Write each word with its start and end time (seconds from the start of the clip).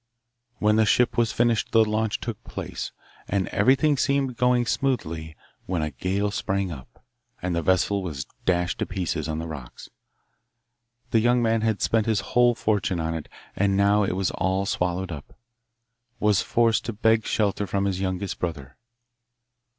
When 0.57 0.77
the 0.77 0.85
ship 0.87 1.15
was 1.15 1.31
finished 1.31 1.73
the 1.73 1.85
launch 1.85 2.19
took 2.19 2.43
place, 2.43 2.91
and 3.27 3.47
everything 3.49 3.97
seemed 3.97 4.35
going 4.35 4.65
smoothly 4.65 5.35
when 5.67 5.83
a 5.83 5.91
gale 5.91 6.31
sprang 6.31 6.71
up, 6.71 7.05
and 7.39 7.55
the 7.55 7.61
vessel 7.61 8.01
was 8.01 8.25
dashed 8.43 8.79
to 8.79 8.87
pieces 8.87 9.27
on 9.27 9.37
the 9.37 9.47
rocks. 9.47 9.91
The 11.11 11.19
young 11.19 11.43
man 11.43 11.61
had 11.61 11.83
spent 11.83 12.07
his 12.07 12.21
whole 12.33 12.55
fortune 12.55 12.99
on 12.99 13.13
it, 13.13 13.29
and 13.55 13.77
now 13.77 14.01
it 14.01 14.15
was 14.15 14.31
all 14.31 14.65
swallowed 14.65 15.11
up, 15.11 15.37
was 16.19 16.41
forced 16.41 16.83
to 16.85 16.93
beg 16.93 17.23
shelter 17.27 17.67
from 17.67 17.85
his 17.85 18.01
youngest 18.01 18.39
brother. 18.39 18.77